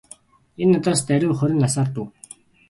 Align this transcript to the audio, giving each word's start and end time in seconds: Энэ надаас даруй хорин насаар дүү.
Энэ 0.63 0.71
надаас 0.75 0.99
даруй 1.07 1.33
хорин 1.39 1.59
насаар 1.65 1.89
дүү. 1.95 2.05